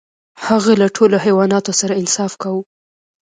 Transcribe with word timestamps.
هغه 0.45 0.71
له 0.81 0.87
ټولو 0.95 1.15
حیواناتو 1.25 1.71
سره 1.79 1.93
انصاف 2.01 2.31
کاوه. 2.41 2.63